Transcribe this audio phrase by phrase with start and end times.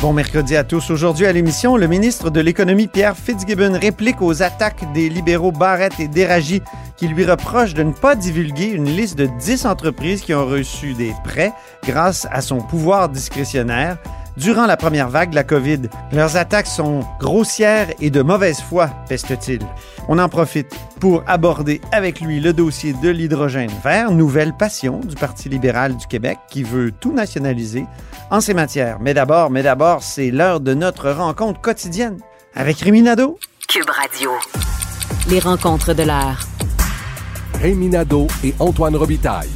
[0.00, 0.88] Bon mercredi à tous.
[0.88, 5.92] Aujourd'hui à l'émission, le ministre de l'Économie Pierre Fitzgibbon réplique aux attaques des libéraux Barrett
[6.00, 6.62] et Déragi
[6.96, 10.94] qui lui reprochent de ne pas divulguer une liste de 10 entreprises qui ont reçu
[10.94, 11.52] des prêts
[11.86, 13.98] grâce à son pouvoir discrétionnaire
[14.36, 15.82] durant la première vague de la COVID.
[16.12, 19.60] Leurs attaques sont grossières et de mauvaise foi, peste-t-il.
[20.08, 25.14] On en profite pour aborder avec lui le dossier de l'hydrogène vert, nouvelle passion du
[25.14, 27.86] Parti libéral du Québec qui veut tout nationaliser
[28.30, 28.98] en ces matières.
[29.00, 32.18] Mais d'abord, mais d'abord, c'est l'heure de notre rencontre quotidienne
[32.54, 33.38] avec Rémi Nadeau.
[33.68, 34.30] Cube Radio.
[35.28, 36.40] Les rencontres de l'heure.
[37.60, 39.50] Rémi Nadeau et Antoine Robitaille.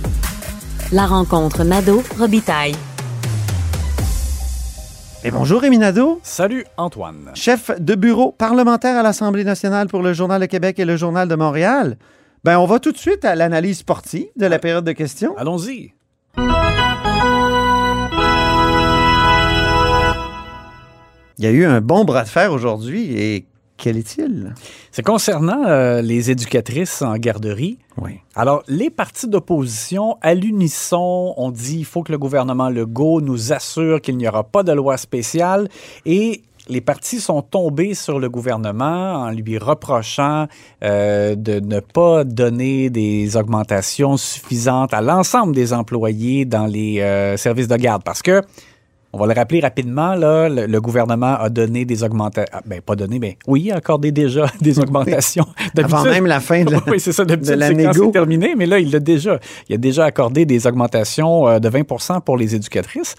[0.92, 2.76] La rencontre Nadeau-Robitaille.
[5.26, 7.30] Et bonjour Rémi Nadeau, Salut Antoine.
[7.34, 11.28] chef de bureau parlementaire à l'Assemblée nationale pour le Journal de Québec et le Journal
[11.28, 11.96] de Montréal.
[12.44, 15.34] Ben, on va tout de suite à l'analyse sportive de la période de questions.
[15.38, 15.94] Allons-y.
[21.38, 23.46] Il y a eu un bon bras de fer aujourd'hui et
[23.84, 24.54] quel est-il?
[24.92, 27.76] C'est concernant euh, les éducatrices en garderie.
[28.00, 28.12] Oui.
[28.34, 33.52] Alors, les partis d'opposition, à l'unisson, ont dit il faut que le gouvernement Legault nous
[33.52, 35.68] assure qu'il n'y aura pas de loi spéciale
[36.06, 40.46] et les partis sont tombés sur le gouvernement en lui reprochant
[40.82, 47.36] euh, de ne pas donner des augmentations suffisantes à l'ensemble des employés dans les euh,
[47.36, 48.02] services de garde.
[48.02, 48.40] Parce que,
[49.14, 52.58] on va le rappeler rapidement, là, le, le gouvernement a donné des augmentations.
[52.66, 55.46] Ben, pas donné, mais oui, a accordé déjà des augmentations.
[55.78, 58.10] Avant même la fin de la, oui, c'est ça, de la négo.
[58.10, 59.38] terminé, mais là, il l'a déjà.
[59.68, 63.14] Il a déjà accordé des augmentations euh, de 20% pour les éducatrices.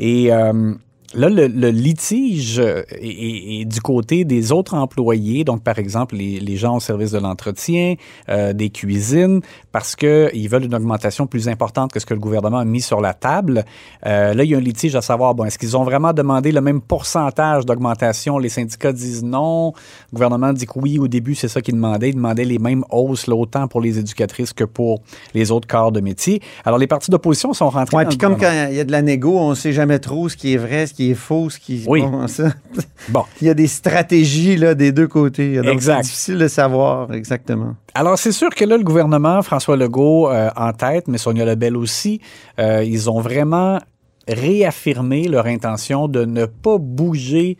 [0.00, 0.74] Et euh,
[1.16, 5.78] là, le, le litige euh, est, est- est du côté des autres employés, donc par
[5.78, 7.94] exemple les, les gens au service de l'entretien,
[8.28, 9.40] euh, des cuisines,
[9.72, 13.00] parce qu'ils veulent une augmentation plus importante que ce que le gouvernement a mis sur
[13.00, 13.64] la table.
[14.06, 16.52] Euh, là, il y a un litige à savoir, bon, est-ce qu'ils ont vraiment demandé
[16.52, 18.38] le même pourcentage d'augmentation?
[18.38, 19.72] Les syndicats disent non.
[20.12, 22.10] Le gouvernement dit que oui, au début, c'est ça qu'ils demandaient.
[22.10, 25.00] Ils demandaient les mêmes hausses, là, autant pour les éducatrices que pour
[25.34, 26.40] les autres corps de métier.
[26.64, 29.02] Alors, les partis d'opposition sont rentrés dans puis comme quand il y a de la
[29.02, 31.84] négo, on sait jamais trop ce qui est vrai, ce qui est faux, ce qui
[31.86, 32.02] Oui.
[32.02, 32.52] Bon, ça.
[33.08, 33.24] Bon.
[33.40, 35.56] Il y a des stratégies là, des deux côtés.
[35.56, 36.02] Donc, Exact.
[36.02, 37.74] C'est difficile de savoir exactement.
[37.94, 41.76] Alors, c'est sûr que là, le gouvernement, François Legault euh, en tête, mais Sonia Lebel
[41.76, 42.20] aussi,
[42.58, 43.78] euh, ils ont vraiment
[44.28, 47.58] réaffirmé leur intention de ne pas bouger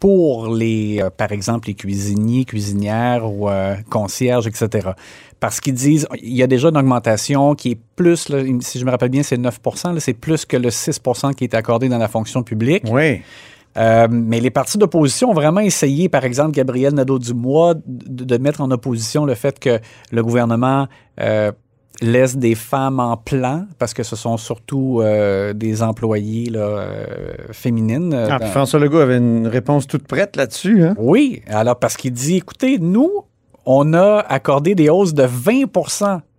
[0.00, 4.90] pour les, euh, par exemple, les cuisiniers, cuisinières ou euh, concierges, etc.
[5.40, 8.84] Parce qu'ils disent, il y a déjà une augmentation qui est plus, là, si je
[8.84, 11.98] me rappelle bien, c'est 9 là, c'est plus que le 6% qui est accordé dans
[11.98, 12.84] la fonction publique.
[12.90, 13.20] Oui.
[13.76, 18.60] Euh, mais les partis d'opposition ont vraiment essayé, par exemple, Gabriel Nadeau-Dubois, de, de mettre
[18.60, 19.78] en opposition le fait que
[20.10, 20.88] le gouvernement
[21.20, 21.52] euh,
[22.00, 27.06] laisse des femmes en plan, parce que ce sont surtout euh, des employés là, euh,
[27.52, 28.12] féminines.
[28.14, 30.84] euh, Ah, dans- François Legault avait une réponse toute prête là-dessus.
[30.84, 30.94] Hein?
[30.98, 33.10] oui, alors parce qu'il dit, écoutez, nous,
[33.66, 35.64] on a accordé des hausses de 20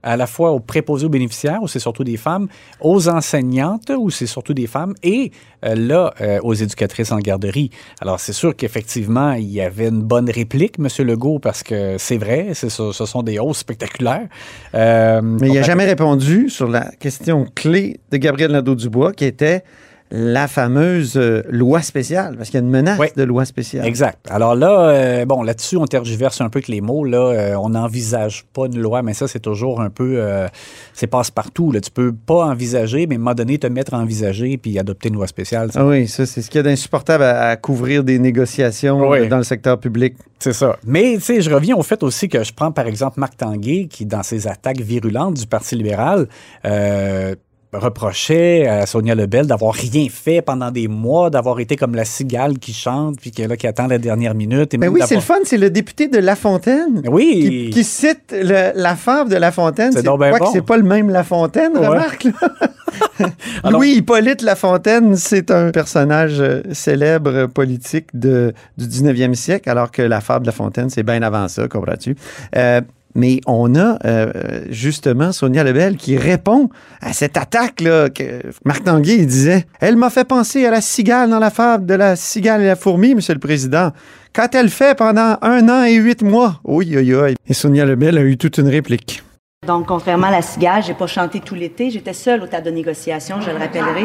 [0.04, 2.48] à la fois aux préposés aux bénéficiaires, où c'est surtout des femmes,
[2.80, 5.32] aux enseignantes, où c'est surtout des femmes, et
[5.66, 7.70] euh, là, euh, aux éducatrices en garderie.
[8.02, 10.88] Alors, c'est sûr qu'effectivement, il y avait une bonne réplique, M.
[11.06, 14.28] Legault, parce que c'est vrai, ce sont des hausses spectaculaires.
[14.74, 19.64] Euh, Mais il n'a jamais répondu sur la question clé de Gabriel Nadeau-Dubois, qui était
[20.12, 23.08] la fameuse euh, loi spéciale, parce qu'il y a une menace Oui.
[23.16, 23.86] de loi spéciale.
[23.86, 24.18] Exact.
[24.30, 27.04] Alors là, euh, bon, là-dessus, on tergiverse un peu avec les mots.
[27.06, 30.48] Là, Euh, on n'envisage pas une loi, mais ça, c'est toujours un peu, euh,
[30.94, 31.72] c'est passe-partout.
[31.72, 31.80] Là.
[31.82, 35.10] Tu peux pas envisager, mais à un moment donné, te mettre à envisager puis adopter
[35.10, 35.70] une loi spéciale.
[35.76, 39.20] Ah oui, ça, c'est ce qu'il y a d'insupportable à, à couvrir des négociations Oui.
[39.20, 40.16] euh, dans le secteur public.
[40.40, 40.78] C'est ça.
[40.86, 43.88] Mais, tu sais, je reviens au fait aussi que je prends, par exemple, Marc Tanguay,
[43.90, 46.28] qui, dans ses attaques virulentes du Parti libéral,
[46.66, 47.36] euh,
[47.72, 52.58] reprochait à Sonia Lebel d'avoir rien fait pendant des mois, d'avoir été comme la cigale
[52.58, 54.74] qui chante, puis qui, est là, qui attend la dernière minute.
[54.74, 57.04] Et Ben oui, c'est le fun, c'est le député de La Fontaine.
[57.10, 57.70] Oui.
[57.70, 59.92] Qui, qui cite le- la fable de La Fontaine.
[59.92, 60.32] C'est ben bon.
[60.46, 61.88] que c'est pas le même La Fontaine, Ouais.
[61.88, 62.28] remarque.
[63.64, 69.70] Alors- Louis Hippolyte La Fontaine, c'est un personnage euh, célèbre politique de, du 19e siècle,
[69.70, 72.16] alors que la fable de La Fontaine, c'est bien avant ça, comprends-tu?
[72.56, 72.82] Euh,
[73.16, 76.70] mais on a euh, justement Sonia Lebel qui répond
[77.02, 79.66] à cette attaque-là que Marc Tanguay il disait.
[79.80, 82.76] Elle m'a fait penser à la cigale dans la fable de la cigale et la
[82.76, 83.92] fourmi, Monsieur le Président.
[84.34, 86.60] Quand elle fait pendant un an et huit mois.
[86.64, 87.36] Oui, oui, oui.
[87.48, 89.24] Et Sonia Lebel a eu toute une réplique.
[89.66, 91.90] Donc, contrairement à la cigale, j'ai pas chanté tout l'été.
[91.90, 94.04] J'étais seule au tas de négociation, je le rappellerai.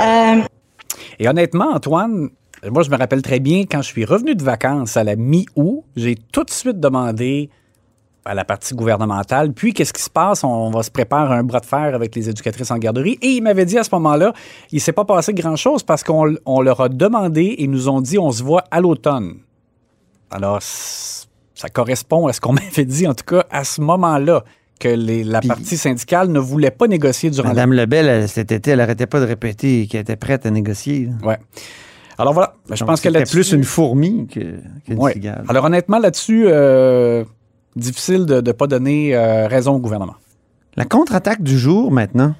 [0.00, 0.42] Euh,
[1.18, 2.28] Et honnêtement, Antoine,
[2.70, 5.84] moi, je me rappelle très bien, quand je suis revenu de vacances à la mi-août,
[5.96, 7.50] j'ai tout de suite demandé
[8.24, 10.44] à la partie gouvernementale, puis qu'est-ce qui se passe?
[10.44, 13.18] On va se préparer un bras de fer avec les éducatrices en garderie.
[13.22, 14.32] Et il m'avait dit à ce moment-là,
[14.70, 17.88] il ne s'est pas passé grand-chose parce qu'on on leur a demandé et ils nous
[17.88, 19.36] ont dit, on se voit à l'automne.
[20.30, 24.44] Alors, ça correspond à ce qu'on m'avait dit, en tout cas, à ce moment-là,
[24.78, 28.28] que les- la Puis- partie syndicale ne voulait pas négocier durant la Madame Lebel, elle,
[28.28, 31.08] cet été, elle arrêtait pas de répéter qu'elle était prête à négocier.
[31.24, 31.38] Ouais.
[32.16, 33.34] Alors voilà, Ben, je Donc, pense que là-dessus...
[33.36, 35.14] plus une fourmi que- Ouais.
[35.14, 35.44] cigale.
[35.48, 37.24] Alors honnêtement, là-dessus, euh,
[37.78, 40.14] difficile de ne pas donner euh, raison au gouvernement.
[40.76, 42.34] La contre-attaque du jour, maintenant.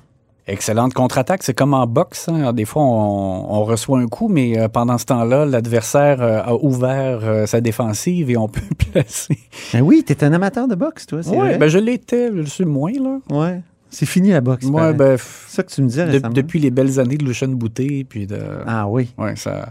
[0.47, 2.29] Excellente contre-attaque, c'est comme en boxe.
[2.29, 2.55] hein.
[2.55, 6.55] Des fois, on, on reçoit un coup, mais euh, pendant ce temps-là, l'adversaire euh, a
[6.55, 8.61] ouvert euh, sa défensive et on peut
[8.93, 9.37] placer.
[9.75, 11.59] Ben oui, t'es un amateur de boxe, toi, vrai?
[11.59, 13.19] ben je l'étais, je le suis moins, là.
[13.31, 13.61] Ouais.
[13.91, 14.65] C'est fini la boxe.
[14.67, 17.49] Moi, ben, c'est ça que tu me disais de- depuis les belles années de Lucien
[17.49, 18.39] Boutet, puis de.
[18.67, 19.13] Ah oui.
[19.19, 19.71] Ouais, ça,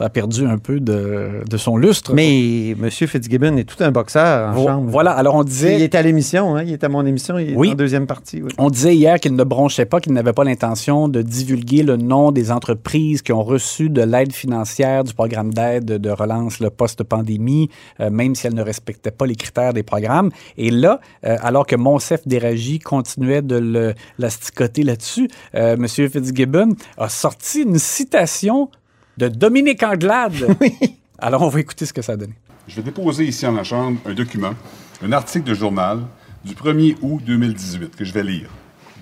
[0.00, 2.14] ça a perdu un peu de, de son lustre.
[2.14, 2.88] Mais M.
[2.90, 4.90] Fitzgibbon est tout un boxeur en chambre.
[4.90, 5.78] Voilà, alors on Il disait.
[5.82, 6.62] est à l'émission, hein?
[6.62, 7.72] il est à mon émission, il est Oui.
[7.72, 8.40] en deuxième partie.
[8.42, 8.50] oui.
[8.56, 12.32] On disait hier qu'il ne bronchait pas, qu'il n'avait pas l'intention de divulguer le nom
[12.32, 17.68] des entreprises qui ont reçu de l'aide financière du programme d'aide de relance le post-pandémie,
[18.00, 20.30] euh, même si elles ne respectaient pas les critères des programmes.
[20.56, 25.86] Et là, euh, alors que Monsef Déragi continuait de le, l'asticoter là-dessus, euh, M.
[25.86, 28.70] Fitzgibbon a sorti une citation
[29.16, 30.56] de Dominique Anglade.
[31.18, 32.34] Alors, on va écouter ce que ça a donné.
[32.68, 34.54] Je vais déposer ici en la Chambre un document,
[35.02, 36.00] un article de journal
[36.44, 38.48] du 1er août 2018 que je vais lire.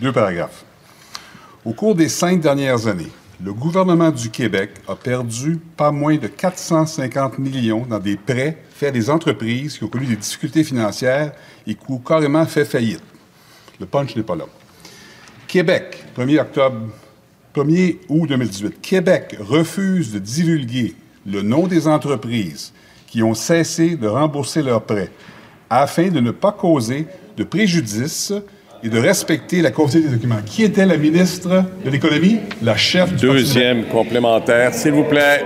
[0.01, 0.65] Deux paragraphes.
[1.65, 3.11] Au cours des cinq dernières années,
[3.45, 8.89] le gouvernement du Québec a perdu pas moins de 450 millions dans des prêts faits
[8.89, 11.33] à des entreprises qui ont connu des difficultés financières
[11.67, 13.03] et qui ont carrément fait faillite.
[13.79, 14.47] Le punch n'est pas là.
[15.47, 16.89] Québec, 1er octobre,
[17.55, 18.81] 1er août 2018.
[18.81, 20.95] Québec refuse de divulguer
[21.27, 22.73] le nom des entreprises
[23.07, 25.11] qui ont cessé de rembourser leurs prêts
[25.71, 27.07] afin de ne pas causer
[27.37, 28.33] de préjudice
[28.83, 30.43] et de respecter la confidentialité des documents.
[30.45, 32.39] Qui était la ministre de l'Économie?
[32.63, 35.45] La chef du Parti Deuxième complémentaire, s'il vous plaît.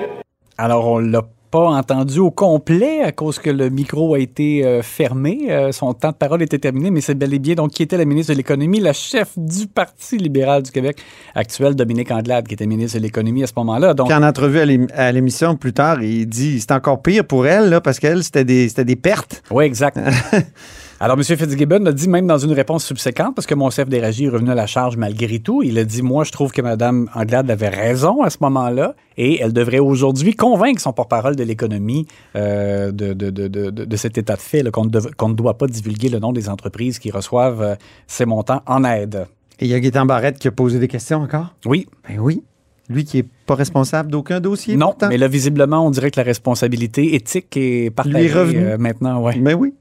[0.58, 1.22] Alors, on l'a
[1.52, 5.48] pas entendu au complet à cause que le micro a été euh, fermé.
[5.50, 7.98] Euh, son temps de parole était terminé, mais c'est bel et bien donc qui était
[7.98, 10.96] la ministre de l'Économie, la chef du Parti libéral du Québec
[11.34, 13.92] actuel, Dominique Andelade, qui était ministre de l'Économie à ce moment-là.
[13.92, 17.24] Donc, Puis en entrevue à l'ém- à l'émission plus tard, il dit c'est encore pire
[17.26, 19.42] pour elle, là, parce qu'elle, c'était des, c'était des pertes.
[19.50, 19.98] oui, exact.
[21.04, 21.24] Alors, M.
[21.24, 24.50] Fitzgibbon a dit, même dans une réponse subséquente, parce que mon chef d'éragie est revenu
[24.52, 27.70] à la charge malgré tout, il a dit Moi, je trouve que Mme Anglade avait
[27.70, 32.06] raison à ce moment-là, et elle devrait aujourd'hui convaincre son porte-parole de l'économie
[32.36, 36.08] euh, de, de, de, de, de cet état de fait, qu'on, ne doit pas divulguer
[36.08, 37.74] le nom des entreprises qui reçoivent euh,
[38.06, 39.26] ces montants en aide.
[39.58, 41.52] Et il y a Gaétan Barrette qui a posé des questions encore?
[41.66, 42.44] Oui, Ben oui.
[42.88, 44.76] Lui qui est pas responsable d'aucun dossier.
[44.76, 45.08] non, pourtant.
[45.08, 48.64] mais là, visiblement, on dirait que la responsabilité éthique est partagée Lui est revenu.
[48.64, 49.20] euh, maintenant.
[49.20, 49.36] Ouais.
[49.38, 49.72] Ben oui.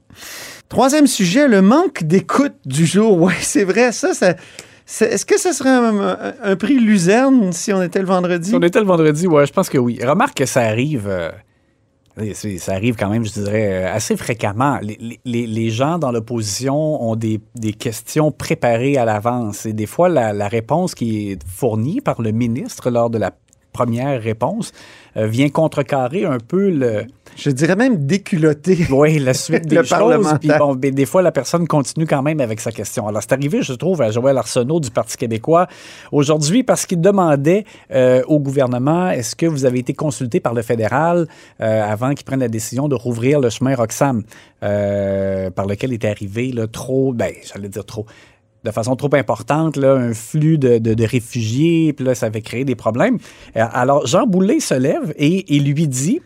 [0.72, 3.20] Troisième sujet, le manque d'écoute du jour.
[3.20, 4.08] Oui, c'est vrai, ça,
[5.02, 8.48] est-ce que ce serait un, prix Luzerne si on était le vendredi?
[8.48, 9.98] Si on était le vendredi, ouais, je pense que oui.
[10.02, 11.08] Remarque que ça arrive.
[11.08, 11.30] euh,
[12.56, 14.78] ça arrive quand même, je dirais, euh, assez fréquemment.
[14.80, 19.66] Les, les- les gens dans l'opposition ont des, des questions préparées à l'avance.
[19.66, 23.30] Et des fois, la réponse qui est fournie par le ministre lors de la
[23.72, 24.72] première réponse
[25.16, 27.04] euh, vient contrecarrer un peu le,
[27.36, 28.78] Je dirais même déculotté.
[28.90, 30.34] oui, la suite des Le choses.
[30.40, 33.06] Puis bon, ben, des fois, la personne continue quand même avec sa question.
[33.06, 35.66] Alors, c'est arrivé, je trouve, à Joël Arsenault du Parti québécois
[36.12, 40.62] aujourd'hui parce qu'il demandait euh, au gouvernement est-ce que vous avez été consulté par le
[40.62, 41.26] fédéral
[41.60, 44.22] euh, avant qu'il prenne la décision de rouvrir le chemin Roxham,
[44.60, 48.06] par lequel était arrivé là, trop, ben, j'allais dire trop
[48.64, 52.42] de façon trop importante, là, un flux de, de- de réfugiés, puis là, ça avait
[52.42, 53.18] créé des problèmes.
[53.56, 56.20] Euh, Alors, Jean Boulet se lève et, et lui dit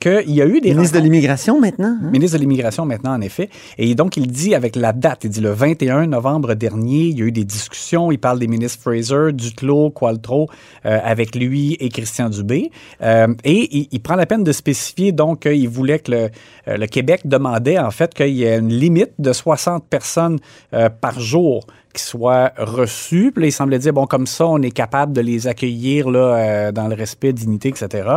[0.00, 1.96] qu'il y a eu des Ministre de l'immigration maintenant.
[2.02, 2.10] hein?
[2.10, 3.50] ministre de l'Immigration maintenant, en effet.
[3.78, 7.22] Et donc, il dit avec la date, il dit le 21 novembre dernier, il y
[7.22, 8.10] a eu des discussions.
[8.10, 10.48] Il parle des ministres Fraser, Duclos, Qualtro,
[10.86, 12.70] euh, avec lui et Christian Dubé.
[13.02, 16.30] Euh, et il, il prend la peine de spécifier donc qu'il voulait que le,
[16.68, 20.38] euh, le Québec demandait en fait qu'il y ait une limite de 60 personnes
[20.72, 23.32] euh, par jour qui soient reçues.
[23.32, 26.18] Puis là, il semblait dire, bon, comme ça, on est capable de les accueillir là,
[26.20, 28.08] euh, dans le respect, dignité, etc.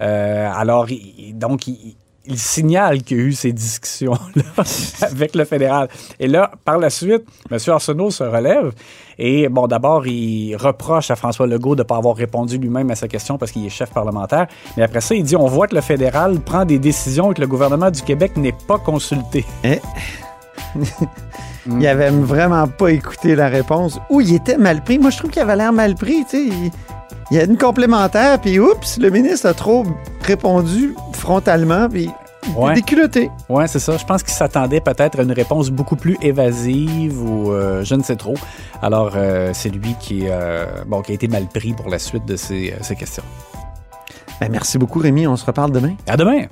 [0.00, 4.42] Euh, alors, il- donc, il, il signale qu'il y a eu ces discussions-là
[5.02, 5.88] avec le fédéral.
[6.20, 7.58] Et là, par la suite, M.
[7.66, 8.72] Arsenault se relève
[9.18, 12.94] et, bon, d'abord, il reproche à François Legault de ne pas avoir répondu lui-même à
[12.94, 14.46] sa question parce qu'il est chef parlementaire.
[14.76, 17.40] Mais après ça, il dit on voit que le fédéral prend des décisions et que
[17.40, 19.44] le gouvernement du Québec n'est pas consulté.
[19.64, 19.80] Eh?
[21.66, 24.98] il avait vraiment pas écouté la réponse ou il était mal pris.
[24.98, 26.24] Moi, je trouve qu'il avait l'air mal pris.
[26.24, 26.70] Tu sais, il,
[27.30, 29.84] Il y a une complémentaire, puis oups, le ministre a trop
[30.22, 32.12] répondu frontalement, puis il
[32.56, 32.74] Ouais.
[32.74, 33.30] déculotté.
[33.48, 33.96] Ouais, c'est ça.
[33.96, 38.02] Je pense qu'il s'attendait peut-être à une réponse beaucoup plus évasive ou euh, je ne
[38.02, 38.34] sais trop.
[38.82, 42.26] Alors, euh, c'est lui qui, euh, bon, qui a été mal pris pour la suite
[42.26, 43.22] de ces, ces questions.
[44.40, 45.26] Ben, merci beaucoup, Rémi.
[45.28, 45.94] On se reparle demain.
[46.08, 46.46] À demain!